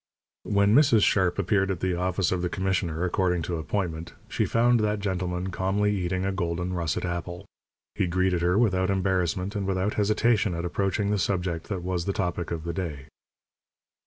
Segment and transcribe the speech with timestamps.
[0.49, 1.03] When Mrs.
[1.03, 5.51] Sharp appeared at the office of the commissioner, according to appointment, she found that gentleman
[5.51, 7.45] calmly eating a golden russet apple.
[7.93, 12.13] He greeted her without embarrassment and without hesitation at approaching the subject that was the
[12.13, 13.09] topic of the day.